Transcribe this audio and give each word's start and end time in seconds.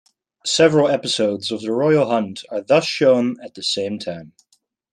Several 0.47 0.87
episodes 0.87 1.51
of 1.51 1.61
the 1.61 1.71
royal 1.71 2.09
hunt 2.09 2.43
are 2.49 2.61
thus 2.61 2.85
shown 2.87 3.39
at 3.43 3.53
the 3.53 3.61
same 3.61 3.99
time. 3.99 4.33